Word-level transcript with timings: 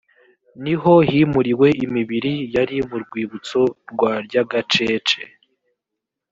ni 0.63 0.73
ho 0.81 0.93
himuriwe 1.09 1.67
imibiri 1.85 2.33
yari 2.55 2.77
mu 2.89 2.97
rwibutso 3.03 3.61
rwa 3.91 4.11
ryagacece 4.25 5.19